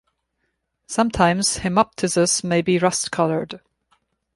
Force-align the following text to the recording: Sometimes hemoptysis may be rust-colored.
Sometimes 0.87 1.57
hemoptysis 1.59 2.43
may 2.43 2.63
be 2.63 2.79
rust-colored. 2.79 3.61